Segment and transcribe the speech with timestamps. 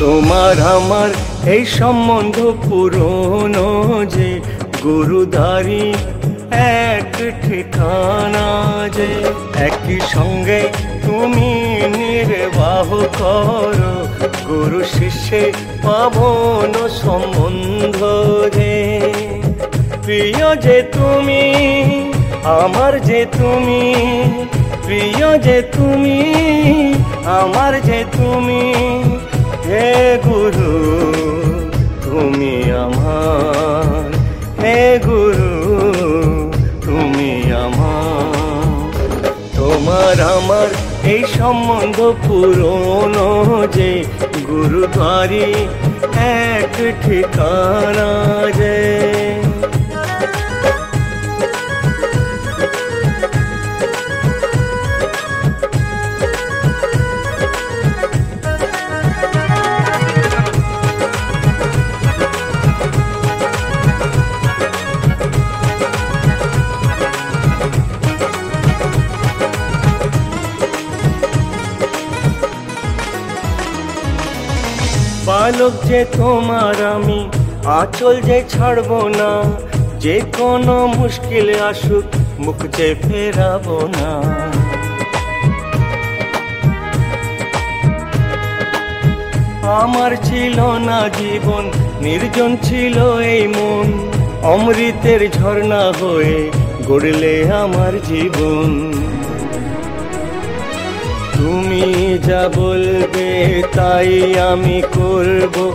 [0.00, 1.10] তোমার আমার
[1.46, 3.68] এই সম্বন্ধ পুরনো
[4.04, 4.40] যে,
[4.82, 5.84] গুরুদারি
[6.96, 8.48] এক ঠিকানা
[8.96, 9.08] যে,
[9.66, 10.60] একই সঙ্গে
[11.06, 11.50] তুমি
[11.98, 13.94] নির্বাহ করো,
[14.48, 15.42] গুরু শিষ্যে
[15.82, 16.72] পাবন
[17.02, 17.98] সম্বন্ধ
[18.56, 18.76] যে।
[20.04, 21.44] প্রিয় যে তুমি,
[22.60, 23.82] আমার যে তুমি,
[24.86, 26.18] প্রিয় যে তুমি,
[27.40, 28.62] আমার যে তুমি
[29.70, 30.72] হে গুরু,
[32.04, 34.10] তুমি আমার।
[34.62, 35.52] হে গুরু,
[36.82, 38.90] তুমি আমার।
[39.56, 40.68] তোমার আমার
[41.04, 41.98] এই সম্বন্ধ
[42.28, 43.28] পুরনো
[43.74, 44.04] যে
[44.48, 45.54] গুরুদ্বারি
[46.16, 48.10] এক ঠিকানা
[48.56, 49.09] যে
[75.50, 77.20] বালক যে তোমার আমি,
[77.80, 79.30] আচল যে ছাড়বো না,
[80.04, 82.06] যে কোনো মুশকিল আসুক,
[82.44, 84.10] মুখ যে ফেরাবো না।
[89.82, 90.58] আমার ছিল
[90.88, 91.64] না জীবন,
[92.04, 92.96] নির্জন ছিল
[93.34, 93.86] এই মন,
[94.52, 96.38] অমৃতের ঝর্ণা হয়ে
[96.88, 98.68] গড়লে আমার জীবন।
[101.50, 103.28] তুমি যা বলবে
[103.76, 105.74] তাই আমি করব।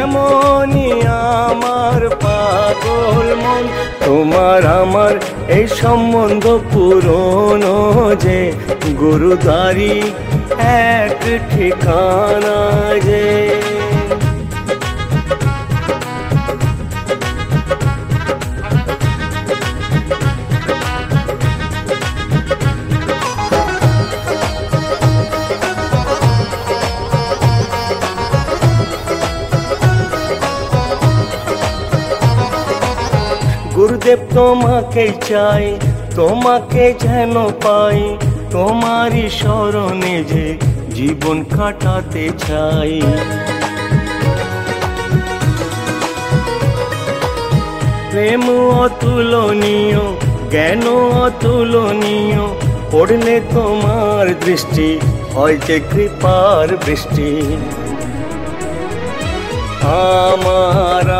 [0.00, 1.02] এমনই
[1.40, 3.64] আমার পাগল মন।
[4.06, 5.14] তোমার আমার
[5.48, 7.76] এই সম্বন্ধ পুরনো
[8.14, 8.52] যে,
[8.98, 10.02] গুরুদারি
[10.96, 11.20] এক
[11.50, 12.60] ঠিকানা
[13.04, 13.50] যে।
[34.08, 35.64] গুরুদেব তোমাকে চাই
[36.16, 38.00] তোমাকে যেন পাই
[38.52, 40.46] তোমারই স্মরণে যে
[40.96, 42.92] জীবন কাটাতে চাই
[48.10, 48.44] প্রেম
[48.76, 50.04] অতুলনীয়
[50.52, 50.84] জ্ঞান
[51.18, 52.44] অতুলনীয়
[52.90, 54.88] পড়লে তোমার দৃষ্টি
[55.32, 57.30] হয় যে কৃপার বৃষ্টি
[59.98, 61.17] আমার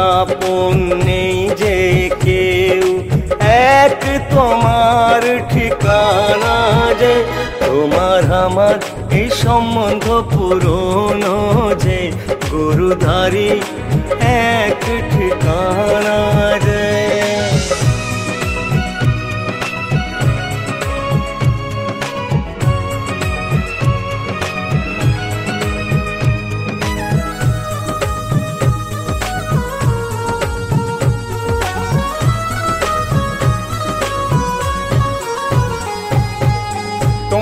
[7.79, 8.77] তোমার আমার
[9.19, 11.39] এই সম্বন্ধ পুরনো
[11.85, 11.99] যে
[12.51, 13.51] গুরুধারী
[14.57, 16.19] এক ঠিকানা
[16.67, 16.85] যে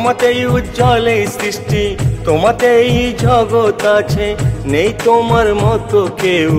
[0.06, 1.84] তোমাতেই উজ্জ্বল এই সৃষ্টি,
[2.26, 2.92] তোমাতেই
[3.26, 4.26] জগৎ আছে।
[4.72, 6.54] নেই তোমার মতো কেউ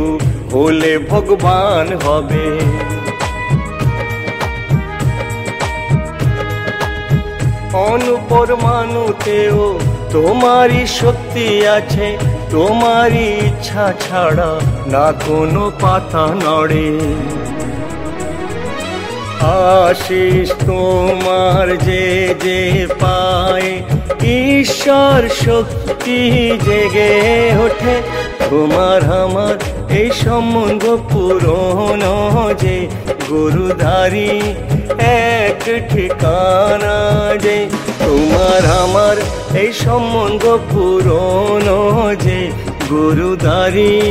[0.53, 2.45] হলে ভগবান হবে।
[7.87, 9.63] অনুপরমাণুতেও
[10.13, 12.07] তোমারই শক্তি আছে,
[12.51, 14.51] তোমারই ইচ্ছা ছাড়া
[14.93, 16.89] না কোনো পাতা নড়ে।
[19.41, 23.83] আশিস তোমার যে যে পায়
[24.27, 26.19] ঈশ্বর শক্তি
[26.65, 27.15] জেগে
[27.65, 27.95] ওঠে।
[28.49, 29.55] তোমার আমার
[29.89, 32.87] এই সম্বন্ধ পুরনো যে
[33.29, 34.41] গুরুধারী
[34.97, 36.97] এক ঠিকানা
[37.37, 37.69] যে।
[37.99, 39.15] তোমার আমার
[39.57, 42.51] এই সম্বন্ধ পুরনো যে
[42.89, 44.01] গুরুদারি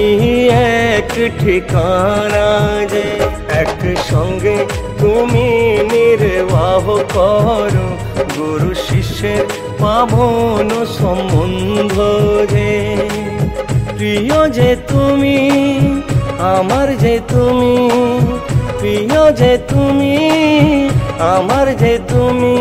[0.49, 2.49] এক ঠিকানা
[2.87, 3.05] যে।
[3.49, 5.49] এক সঙ্গে তুমি
[5.93, 7.87] নির্বাহ করো।
[8.37, 9.45] গুরু শিষ্যের
[9.79, 10.69] পাবন
[10.99, 11.95] সম্বন্ধ
[12.53, 12.97] রে।
[13.97, 15.39] প্রিয় যে তুমি,
[16.39, 17.91] আমার যে তুমি,
[18.79, 20.17] প্রিয় যে তুমি,
[21.19, 22.57] আমার যে তুমি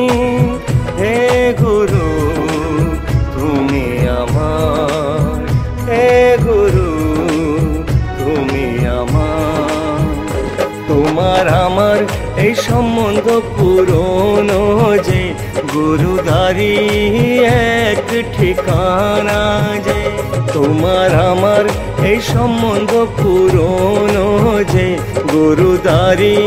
[10.96, 11.98] তোমার আমার,
[12.38, 14.64] এই সম্বন্ধ পুরনো
[15.04, 15.34] যে,
[15.74, 16.76] গুরুদারি
[17.92, 19.42] এক ঠিকানা
[19.86, 20.02] যে।
[20.54, 21.64] তোমার আমার,
[22.06, 24.28] এই সম্বন্ধ পুরনো
[24.74, 24.98] যে,
[25.34, 26.38] গুরুদারি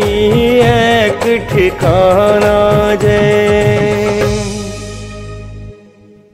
[1.06, 1.20] এক
[1.52, 2.58] ঠিকানা
[2.96, 4.27] যে।